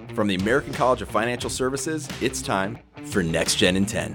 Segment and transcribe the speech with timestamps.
[0.00, 0.14] Mm-hmm.
[0.14, 4.14] From the American College of Financial Services, it's time for Next Gen in 10.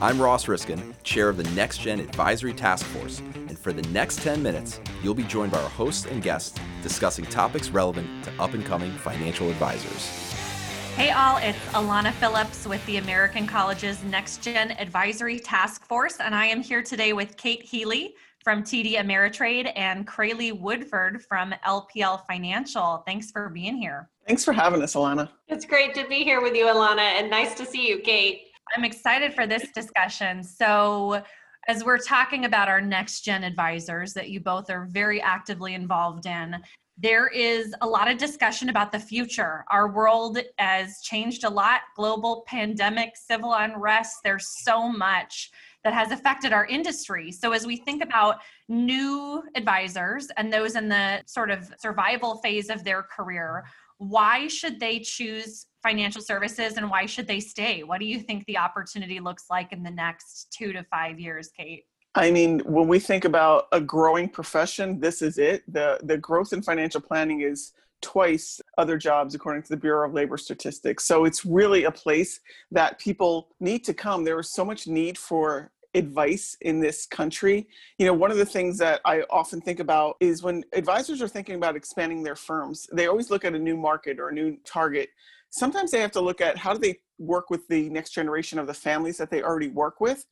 [0.00, 4.20] I'm Ross Riskin, chair of the Next Gen Advisory Task Force, and for the next
[4.20, 8.52] 10 minutes, you'll be joined by our hosts and guests discussing topics relevant to up
[8.54, 10.06] and coming financial advisors.
[10.96, 16.34] Hey, all, it's Alana Phillips with the American College's Next Gen Advisory Task Force, and
[16.34, 18.14] I am here today with Kate Healy
[18.46, 23.02] from TD Ameritrade and Crayley Woodford from LPL Financial.
[23.04, 24.08] Thanks for being here.
[24.24, 25.28] Thanks for having us, Alana.
[25.48, 28.42] It's great to be here with you, Alana, and nice to see you, Kate.
[28.76, 30.44] I'm excited for this discussion.
[30.44, 31.24] So,
[31.66, 36.26] as we're talking about our next gen advisors that you both are very actively involved
[36.26, 36.54] in,
[36.96, 39.64] there is a lot of discussion about the future.
[39.72, 45.50] Our world has changed a lot global pandemic, civil unrest, there's so much
[45.86, 47.30] that has affected our industry.
[47.30, 52.70] So, as we think about new advisors and those in the sort of survival phase
[52.70, 53.64] of their career,
[53.98, 57.84] why should they choose financial services and why should they stay?
[57.84, 61.50] What do you think the opportunity looks like in the next two to five years,
[61.56, 61.84] Kate?
[62.16, 65.62] I mean, when we think about a growing profession, this is it.
[65.72, 70.14] The the growth in financial planning is twice other jobs according to the Bureau of
[70.14, 71.04] Labor Statistics.
[71.04, 72.40] So it's really a place
[72.70, 74.24] that people need to come.
[74.24, 77.68] There is so much need for advice in this country.
[77.98, 81.28] You know, one of the things that I often think about is when advisors are
[81.28, 84.56] thinking about expanding their firms, they always look at a new market or a new
[84.64, 85.08] target.
[85.50, 88.66] Sometimes they have to look at how do they work with the next generation of
[88.66, 90.26] the families that they already work with,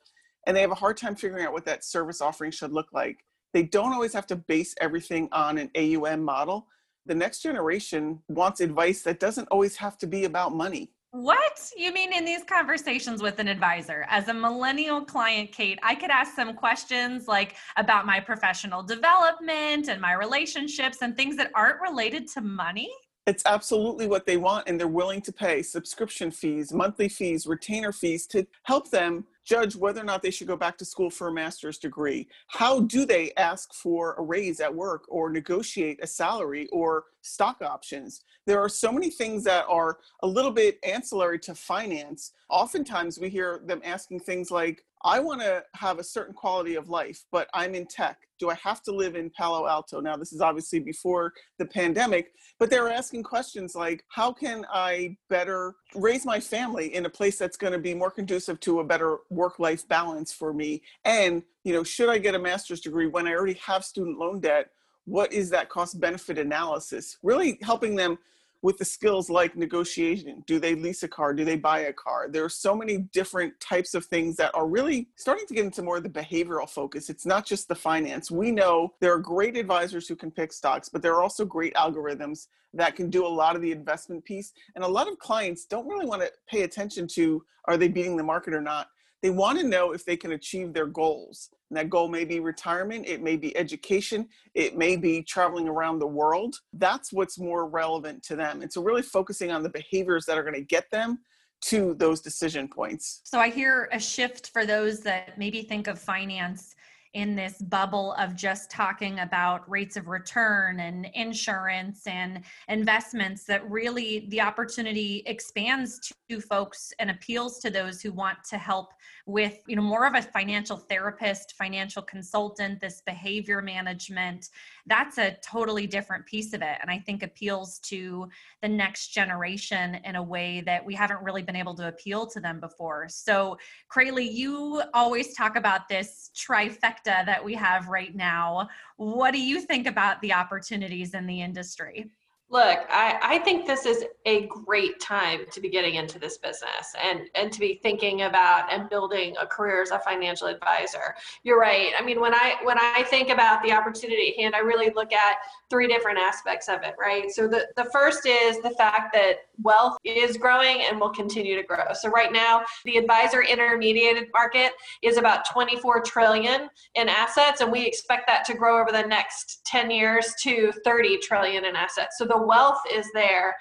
[0.46, 3.24] and they have a hard time figuring out what that service offering should look like.
[3.52, 6.66] They don't always have to base everything on an AUM model.
[7.06, 11.70] The next generation wants advice that doesn't always have to be about money what?
[11.76, 14.04] You mean in these conversations with an advisor?
[14.10, 19.88] As a millennial client, Kate, I could ask some questions like about my professional development
[19.88, 22.90] and my relationships and things that aren't related to money?
[23.28, 27.92] It's absolutely what they want, and they're willing to pay subscription fees, monthly fees, retainer
[27.92, 31.28] fees to help them judge whether or not they should go back to school for
[31.28, 32.28] a master's degree.
[32.48, 37.62] How do they ask for a raise at work or negotiate a salary or stock
[37.62, 38.22] options?
[38.46, 42.32] There are so many things that are a little bit ancillary to finance.
[42.50, 46.88] Oftentimes we hear them asking things like, I want to have a certain quality of
[46.88, 48.18] life, but I'm in tech.
[48.44, 50.00] Do I have to live in Palo Alto?
[50.00, 55.16] Now, this is obviously before the pandemic, but they're asking questions like, how can I
[55.30, 58.84] better raise my family in a place that's going to be more conducive to a
[58.84, 60.82] better work life balance for me?
[61.06, 64.40] And, you know, should I get a master's degree when I already have student loan
[64.40, 64.66] debt?
[65.06, 67.16] What is that cost benefit analysis?
[67.22, 68.18] Really helping them
[68.64, 70.42] with the skills like negotiation.
[70.46, 71.34] Do they lease a car?
[71.34, 72.28] Do they buy a car?
[72.30, 75.82] There are so many different types of things that are really starting to get into
[75.82, 77.10] more of the behavioral focus.
[77.10, 78.30] It's not just the finance.
[78.30, 81.74] We know there are great advisors who can pick stocks, but there are also great
[81.74, 84.54] algorithms that can do a lot of the investment piece.
[84.74, 88.16] And a lot of clients don't really want to pay attention to are they beating
[88.16, 88.88] the market or not.
[89.24, 91.48] They want to know if they can achieve their goals.
[91.70, 95.98] And that goal may be retirement, it may be education, it may be traveling around
[95.98, 96.56] the world.
[96.74, 98.60] That's what's more relevant to them.
[98.60, 101.20] And so, really focusing on the behaviors that are going to get them
[101.68, 103.22] to those decision points.
[103.24, 106.74] So, I hear a shift for those that maybe think of finance
[107.14, 113.68] in this bubble of just talking about rates of return and insurance and investments that
[113.70, 118.92] really the opportunity expands to folks and appeals to those who want to help
[119.26, 124.50] with you know more of a financial therapist financial consultant this behavior management.
[124.86, 128.28] That's a totally different piece of it and i think appeals to
[128.60, 132.40] the next generation in a way that we haven't really been able to appeal to
[132.40, 133.08] them before.
[133.08, 133.56] So
[133.88, 138.68] crayley you always talk about this trifecta that we have right now.
[138.96, 142.10] What do you think about the opportunities in the industry
[142.50, 146.94] Look, I, I think this is a great time to be getting into this business
[147.02, 151.14] and, and to be thinking about and building a career as a financial advisor.
[151.42, 151.92] You're right.
[151.98, 155.12] I mean, when I when I think about the opportunity at hand, I really look
[155.12, 155.36] at
[155.70, 157.30] three different aspects of it, right?
[157.30, 161.62] So the, the first is the fact that wealth is growing and will continue to
[161.62, 161.92] grow.
[161.94, 167.86] So right now, the advisor intermediated market is about 24 trillion in assets, and we
[167.86, 172.16] expect that to grow over the next 10 years to 30 trillion in assets.
[172.18, 173.54] So the wealth is there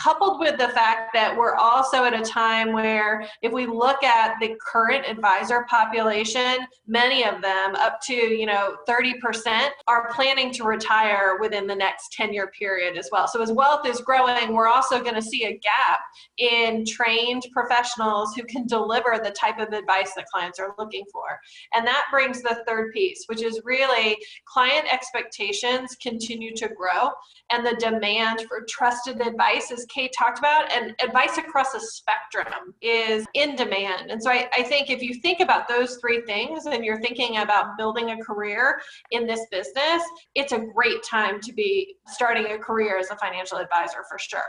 [0.00, 4.34] coupled with the fact that we're also at a time where if we look at
[4.40, 10.64] the current advisor population many of them up to you know 30% are planning to
[10.64, 13.28] retire within the next 10 year period as well.
[13.28, 16.00] So as wealth is growing we're also going to see a gap
[16.38, 21.38] in trained professionals who can deliver the type of advice that clients are looking for.
[21.74, 27.10] And that brings the third piece which is really client expectations continue to grow
[27.50, 32.74] and the demand for trusted advice is Kate talked about, and advice across a spectrum
[32.80, 34.10] is in demand.
[34.10, 37.38] And so I, I think if you think about those three things and you're thinking
[37.38, 40.02] about building a career in this business,
[40.34, 44.40] it's a great time to be starting a career as a financial advisor for sure.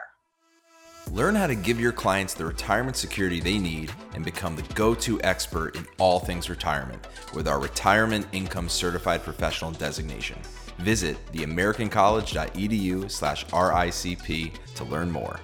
[1.11, 4.94] Learn how to give your clients the retirement security they need and become the go
[4.95, 10.37] to expert in all things retirement with our Retirement Income Certified Professional designation.
[10.81, 15.39] Visit theamericancollege.edu slash RICP to learn more.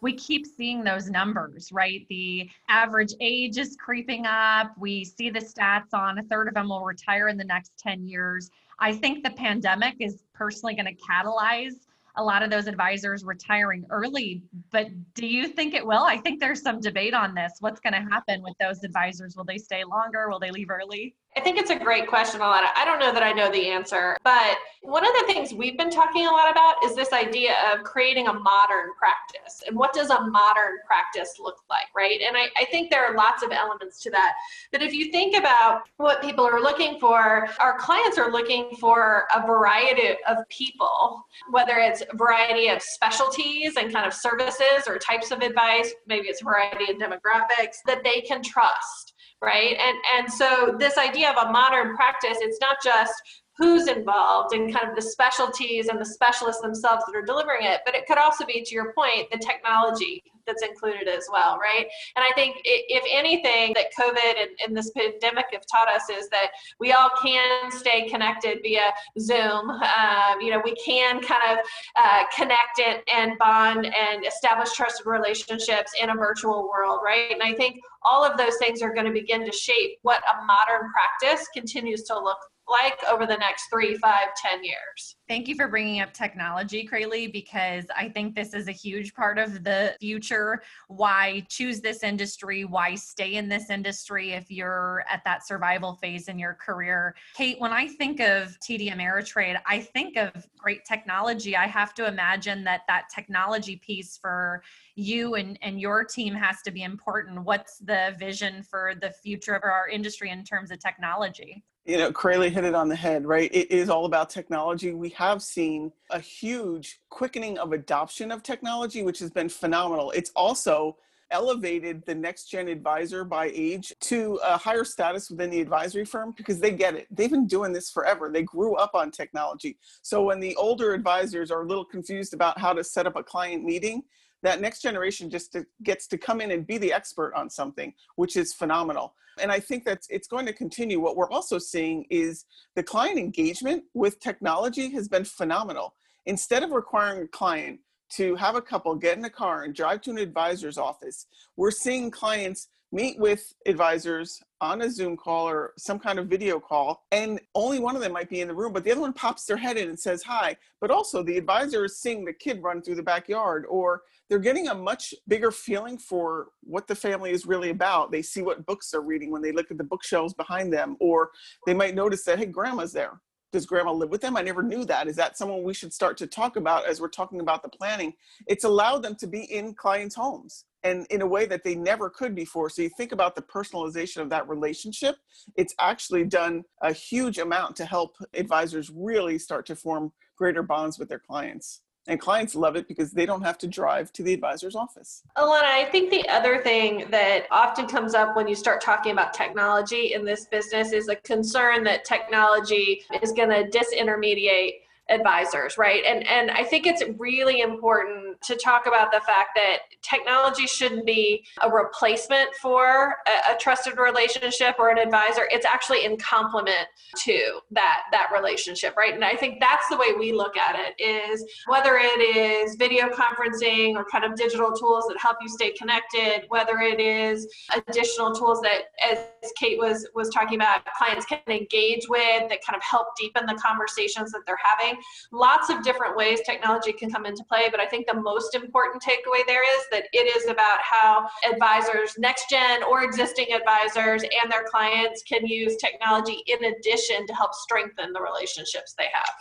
[0.00, 2.04] We keep seeing those numbers, right?
[2.10, 4.72] The average age is creeping up.
[4.76, 8.06] We see the stats on a third of them will retire in the next 10
[8.06, 8.50] years.
[8.78, 11.86] I think the pandemic is personally going to catalyze
[12.16, 14.42] a lot of those advisors retiring early.
[14.70, 16.04] But do you think it will?
[16.04, 17.54] I think there's some debate on this.
[17.60, 19.36] What's going to happen with those advisors?
[19.36, 20.28] Will they stay longer?
[20.28, 21.14] Will they leave early?
[21.36, 22.68] I think it's a great question, Alana.
[22.76, 25.90] I don't know that I know the answer, but one of the things we've been
[25.90, 29.60] talking a lot about is this idea of creating a modern practice.
[29.66, 32.20] And what does a modern practice look like, right?
[32.20, 34.34] And I, I think there are lots of elements to that.
[34.70, 39.24] But if you think about what people are looking for, our clients are looking for
[39.34, 44.98] a variety of people, whether it's a variety of specialties and kind of services or
[44.98, 49.13] types of advice, maybe it's a variety of demographics that they can trust
[49.44, 49.76] right?
[49.78, 53.14] And and so this idea of a modern practice, it's not just
[53.56, 57.80] who's involved and kind of the specialties and the specialists themselves that are delivering it,
[57.84, 61.86] but it could also be, to your point, the technology that's included as well, right?
[62.16, 66.28] And I think if anything that COVID and, and, this pandemic have taught us is
[66.30, 66.48] that
[66.80, 69.70] we all can stay connected via Zoom.
[69.70, 71.64] Um, you know, we can kind of
[71.96, 77.30] uh, connect it and bond and establish trusted relationships in a virtual world, right?
[77.30, 80.44] And I think all of those things are going to begin to shape what a
[80.44, 85.16] modern practice continues to look like over the next three, five, ten years.
[85.28, 89.38] Thank you for bringing up technology, Craylee, because I think this is a huge part
[89.38, 90.62] of the future.
[90.88, 92.64] Why choose this industry?
[92.64, 97.14] Why stay in this industry if you're at that survival phase in your career?
[97.34, 101.56] Kate, when I think of TD Ameritrade, I think of great technology.
[101.56, 104.62] I have to imagine that that technology piece for
[104.96, 107.44] you and, and your team has to be important.
[107.44, 111.62] What's the vision for the future of our industry in terms of technology?
[111.84, 113.50] You know, Craylee hit it on the head, right?
[113.52, 114.94] It is all about technology.
[114.94, 120.10] We have seen a huge quickening of adoption of technology, which has been phenomenal.
[120.12, 120.96] It's also
[121.30, 126.32] elevated the next gen advisor by age to a higher status within the advisory firm
[126.36, 127.06] because they get it.
[127.10, 128.30] They've been doing this forever.
[128.30, 129.76] They grew up on technology.
[130.02, 133.22] So when the older advisors are a little confused about how to set up a
[133.22, 134.04] client meeting,
[134.44, 137.92] that next generation just to, gets to come in and be the expert on something,
[138.16, 139.14] which is phenomenal.
[139.40, 141.00] And I think that it's going to continue.
[141.00, 142.44] What we're also seeing is
[142.76, 145.94] the client engagement with technology has been phenomenal.
[146.26, 147.80] Instead of requiring a client
[148.10, 151.26] to have a couple get in a car and drive to an advisor's office,
[151.56, 156.60] we're seeing clients meet with advisors on a Zoom call or some kind of video
[156.60, 159.12] call, and only one of them might be in the room, but the other one
[159.12, 160.56] pops their head in and says hi.
[160.80, 164.68] But also, the advisor is seeing the kid run through the backyard, or they're getting
[164.68, 168.12] a much bigger feeling for what the family is really about.
[168.12, 171.30] They see what books they're reading when they look at the bookshelves behind them, or
[171.66, 173.20] they might notice that, hey, grandma's there.
[173.52, 174.36] Does grandma live with them?
[174.36, 175.08] I never knew that.
[175.08, 178.12] Is that someone we should start to talk about as we're talking about the planning?
[178.46, 182.08] It's allowed them to be in clients' homes and in a way that they never
[182.10, 182.68] could before.
[182.70, 185.16] So you think about the personalization of that relationship,
[185.56, 190.98] it's actually done a huge amount to help advisors really start to form greater bonds
[190.98, 191.80] with their clients.
[192.06, 195.22] And clients love it because they don't have to drive to the advisor's office.
[195.38, 199.32] Alana, I think the other thing that often comes up when you start talking about
[199.32, 206.02] technology in this business is a concern that technology is going to disintermediate advisors right?
[206.04, 211.06] And and i think it's really important to talk about the fact that technology shouldn't
[211.06, 215.48] be a replacement for a, a, trusted relationship or an advisor.
[215.50, 216.86] It's actually in complement
[217.24, 219.14] to that that relationship right?
[219.14, 223.08] And i think that's the way we look at it is whether it is video
[223.08, 227.46] conferencing or kind of digital tools that help you stay connected whether it is
[227.88, 229.18] additional tools that as
[229.56, 233.54] kate was was talking about clients can engage with that kind of help deepen the
[233.54, 234.93] conversations that they're having
[235.32, 239.02] Lots of different ways technology can come into play, but I think the most important
[239.02, 244.50] takeaway there is that it is about how advisors, next gen or existing advisors, and
[244.50, 249.34] their clients can use technology in addition to help strengthen the relationships they have.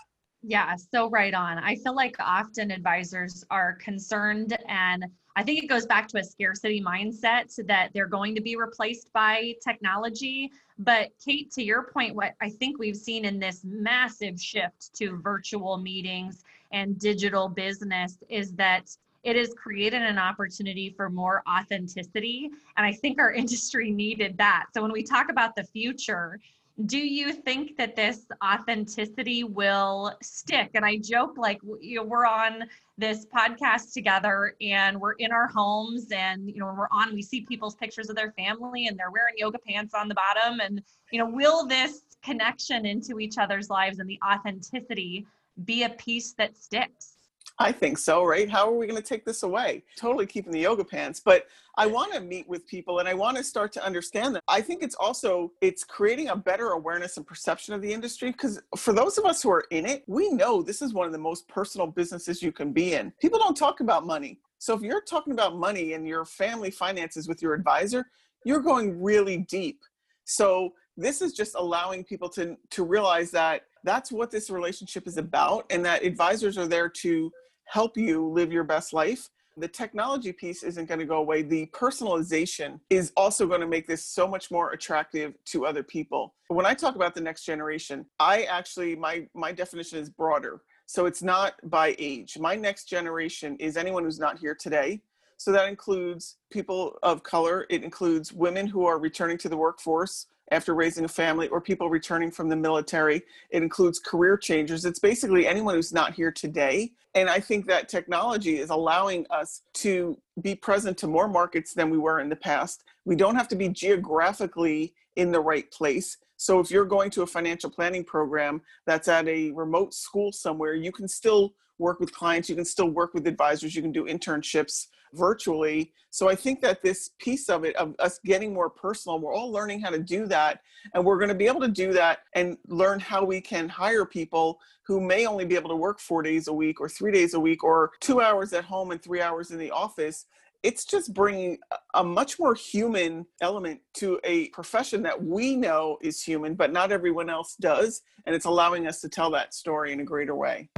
[0.45, 1.57] Yeah, so right on.
[1.57, 6.23] I feel like often advisors are concerned and I think it goes back to a
[6.23, 10.51] scarcity mindset that they're going to be replaced by technology.
[10.77, 15.17] But Kate, to your point, what I think we've seen in this massive shift to
[15.17, 22.49] virtual meetings and digital business is that it has created an opportunity for more authenticity.
[22.77, 24.65] And I think our industry needed that.
[24.73, 26.39] So when we talk about the future,
[26.85, 30.71] do you think that this authenticity will stick?
[30.73, 32.63] And i joke like you know we're on
[32.97, 37.21] this podcast together and we're in our homes and you know when we're on we
[37.21, 40.59] see people's pictures of their family and they're wearing yoga pants on the bottom.
[40.59, 45.25] And you know will this connection into each other's lives and the authenticity
[45.65, 47.17] be a piece that sticks
[47.59, 48.49] I think so, right?
[48.49, 49.83] How are we going to take this away?
[49.95, 51.45] Totally keeping the yoga pants, but
[51.77, 54.41] I want to meet with people and I want to start to understand them.
[54.47, 58.59] I think it's also it's creating a better awareness and perception of the industry because
[58.75, 61.19] for those of us who are in it, we know this is one of the
[61.19, 63.11] most personal businesses you can be in.
[63.21, 64.39] People don't talk about money.
[64.57, 68.07] So if you're talking about money and your family finances with your advisor,
[68.45, 69.81] you're going really deep.
[70.25, 75.17] So this is just allowing people to to realize that that's what this relationship is
[75.17, 77.31] about and that advisors are there to
[77.73, 79.31] help you live your best life.
[79.57, 81.41] The technology piece isn't going to go away.
[81.41, 86.35] The personalization is also going to make this so much more attractive to other people.
[86.49, 90.61] When I talk about the next generation, I actually my my definition is broader.
[90.85, 92.37] So it's not by age.
[92.37, 95.01] My next generation is anyone who's not here today.
[95.37, 100.27] So that includes people of color, it includes women who are returning to the workforce,
[100.51, 103.21] after raising a family or people returning from the military.
[103.49, 104.85] It includes career changers.
[104.85, 106.91] It's basically anyone who's not here today.
[107.15, 111.89] And I think that technology is allowing us to be present to more markets than
[111.89, 112.83] we were in the past.
[113.05, 116.17] We don't have to be geographically in the right place.
[116.43, 120.73] So if you're going to a financial planning program that's at a remote school somewhere,
[120.73, 124.03] you can still work with clients, you can still work with advisors, you can do
[124.03, 125.93] internships virtually.
[126.09, 129.53] So I think that this piece of it, of us getting more personal, we're all
[129.53, 130.59] learning how to do that.
[130.93, 134.05] And we're going to be able to do that and learn how we can hire
[134.05, 137.35] people who may only be able to work four days a week or three days
[137.35, 140.25] a week or two hours at home and three hours in the office
[140.63, 141.59] it's just bringing
[141.93, 146.91] a much more human element to a profession that we know is human, but not
[146.91, 148.01] everyone else does.
[148.25, 150.69] And it's allowing us to tell that story in a greater way.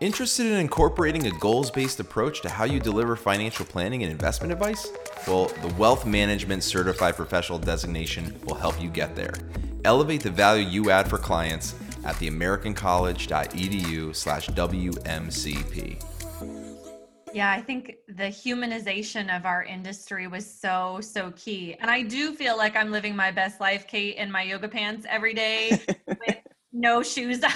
[0.00, 4.52] Interested in incorporating a goals based approach to how you deliver financial planning and investment
[4.52, 4.90] advice?
[5.26, 9.34] Well, the Wealth Management Certified Professional designation will help you get there.
[9.84, 16.13] Elevate the value you add for clients at theamericancollege.edu slash WMCP.
[17.34, 21.74] Yeah, I think the humanization of our industry was so, so key.
[21.80, 25.04] And I do feel like I'm living my best life, Kate, in my yoga pants
[25.10, 26.36] every day with
[26.72, 27.50] no shoes on.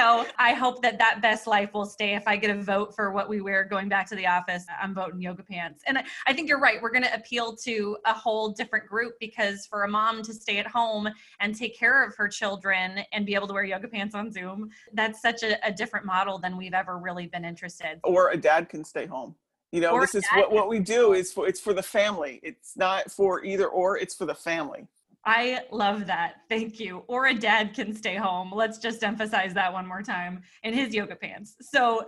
[0.00, 2.14] So I hope that that best life will stay.
[2.14, 4.94] If I get a vote for what we wear going back to the office, I'm
[4.94, 5.82] voting yoga pants.
[5.86, 6.80] And I think you're right.
[6.80, 10.56] We're going to appeal to a whole different group because for a mom to stay
[10.56, 11.08] at home
[11.40, 14.70] and take care of her children and be able to wear yoga pants on Zoom,
[14.94, 18.00] that's such a, a different model than we've ever really been interested.
[18.02, 19.34] Or a dad can stay home.
[19.70, 22.40] You know, or this is what, what we do is for it's for the family.
[22.42, 24.88] It's not for either or, it's for the family.
[25.26, 26.36] I love that.
[26.48, 27.04] Thank you.
[27.06, 28.50] Or a dad can stay home.
[28.54, 31.56] Let's just emphasize that one more time in his yoga pants.
[31.60, 32.06] So,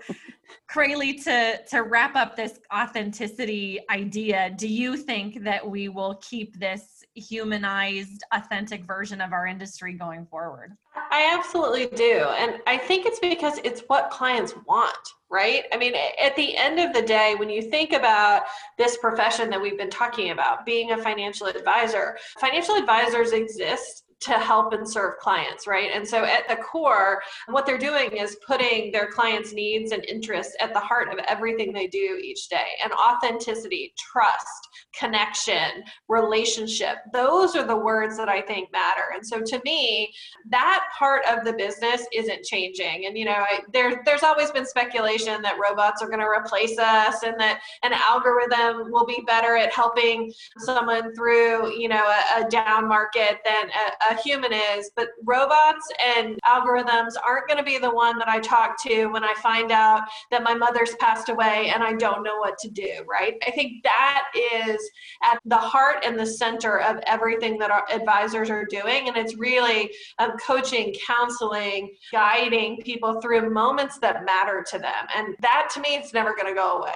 [0.70, 6.58] Crayley, to to wrap up this authenticity idea, do you think that we will keep
[6.58, 10.72] this humanized, authentic version of our industry going forward?
[10.94, 12.26] I absolutely do.
[12.38, 14.96] And I think it's because it's what clients want,
[15.30, 15.64] right?
[15.72, 18.42] I mean, at the end of the day, when you think about
[18.78, 24.32] this profession that we've been talking about, being a financial advisor, financial advisors exist to
[24.32, 25.90] help and serve clients, right?
[25.92, 30.54] And so at the core, what they're doing is putting their clients' needs and interests
[30.60, 32.66] at the heart of everything they do each day.
[32.82, 39.02] And authenticity, trust, connection, relationship, those are the words that I think matter.
[39.14, 40.12] And so to me,
[40.50, 43.06] that part of the business isn't changing.
[43.06, 46.78] And you know, I, there there's always been speculation that robots are going to replace
[46.78, 52.46] us and that an algorithm will be better at helping someone through, you know, a,
[52.46, 57.64] a down market than a, a human is, but robots and algorithms aren't going to
[57.64, 61.28] be the one that I talk to when I find out that my mother's passed
[61.28, 63.34] away and I don't know what to do, right?
[63.46, 64.78] I think that is
[65.22, 69.08] at the heart and the center of everything that our advisors are doing.
[69.08, 75.06] And it's really um, coaching, counseling, guiding people through moments that matter to them.
[75.16, 76.92] And that to me, it's never going to go away.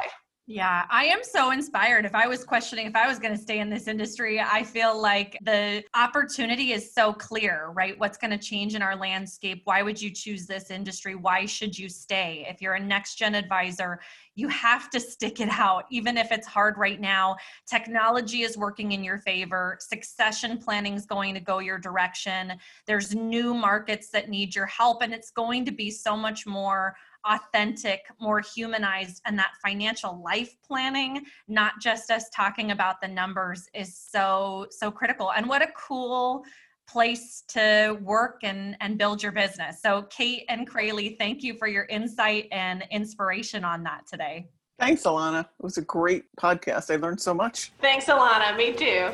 [0.49, 2.05] Yeah, I am so inspired.
[2.05, 4.97] If I was questioning if I was going to stay in this industry, I feel
[4.97, 7.99] like the opportunity is so clear, right?
[7.99, 9.63] What's going to change in our landscape?
[9.65, 11.17] Why would you choose this industry?
[11.17, 12.47] Why should you stay?
[12.49, 13.99] If you're a next gen advisor,
[14.37, 17.35] you have to stick it out, even if it's hard right now.
[17.67, 22.53] Technology is working in your favor, succession planning is going to go your direction.
[22.87, 26.95] There's new markets that need your help, and it's going to be so much more
[27.29, 33.69] authentic, more humanized, and that financial life planning, not just us talking about the numbers,
[33.75, 35.33] is so, so critical.
[35.33, 36.45] And what a cool
[36.89, 39.83] place to work and, and build your business.
[39.83, 44.49] So, Kate and Crayley, thank you for your insight and inspiration on that today.
[44.79, 45.41] Thanks, Alana.
[45.41, 46.93] It was a great podcast.
[46.93, 47.73] I learned so much.
[47.81, 48.57] Thanks, Alana.
[48.57, 49.11] Me too.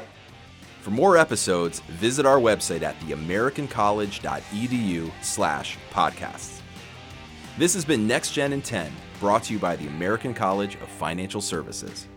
[0.81, 6.62] For more episodes, visit our website at theamericancollege.edu slash podcasts.
[7.59, 8.91] This has been Next Gen in 10,
[9.21, 12.09] brought to you by the American College of Financial Services.